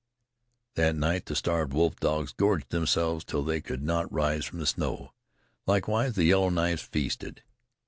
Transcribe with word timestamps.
That 0.73 0.95
night 0.95 1.27
the 1.27 1.35
starved 1.35 1.73
wolf 1.73 1.95
dogs 1.97 2.33
gorged 2.33 2.71
themselves 2.71 3.23
till 3.23 3.43
they 3.43 3.61
could 3.61 3.83
not 3.83 4.11
rise 4.11 4.45
from 4.45 4.57
the 4.57 4.65
snow. 4.65 5.13
Likewise 5.67 6.13
the 6.15 6.23
Yellow 6.23 6.49
Knives 6.49 6.81
feasted. 6.81 7.43